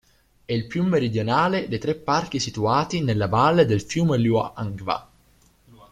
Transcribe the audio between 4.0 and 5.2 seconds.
Luangwa.